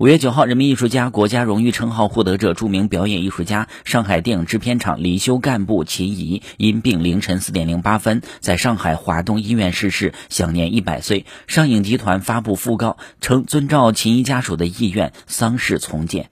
[0.00, 11.26] 五月九号人民艺术家国家荣誉称号获得者著名表演艺术家上海电影制片厂离休干部秦怡因病凌晨四点零八分在上海华东医院逝世享年一百岁。
[11.46, 16.30] 上影集团发布讣告称遵照秦怡家属的意愿丧事从简。